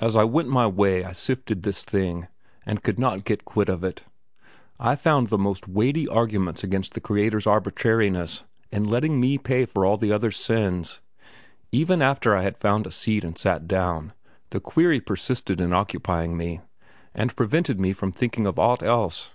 As 0.00 0.16
I 0.16 0.24
went 0.24 0.48
my 0.48 0.66
way 0.66 1.04
I 1.04 1.12
sifted 1.12 1.62
this 1.62 1.84
thing, 1.84 2.26
and 2.66 2.82
could 2.82 2.98
not 2.98 3.22
get 3.22 3.44
quit 3.44 3.68
of 3.68 3.84
it. 3.84 4.02
I 4.80 4.96
found 4.96 5.28
the 5.28 5.38
most 5.38 5.68
weighty 5.68 6.08
arguments 6.08 6.64
against 6.64 6.94
the 6.94 7.00
Creator's 7.00 7.46
arbitrariness 7.46 8.42
in 8.72 8.82
letting 8.82 9.20
me 9.20 9.38
pay 9.38 9.66
for 9.66 9.86
all 9.86 9.96
the 9.96 10.10
others' 10.10 10.36
sins. 10.36 11.00
Even 11.70 12.02
after 12.02 12.34
I 12.34 12.42
had 12.42 12.58
found 12.58 12.88
a 12.88 12.90
seat 12.90 13.22
and 13.22 13.38
sat 13.38 13.68
down, 13.68 14.14
the 14.50 14.58
query 14.58 14.98
persisted 15.00 15.60
in 15.60 15.72
occupying 15.72 16.36
me, 16.36 16.62
and 17.14 17.36
prevented 17.36 17.78
me 17.78 17.92
from 17.92 18.10
thinking 18.10 18.48
of 18.48 18.58
aught 18.58 18.82
else. 18.82 19.30